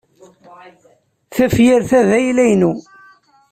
Tafyirt-a 1.35 2.01
d 2.09 2.11
ayla-inu. 2.17 2.73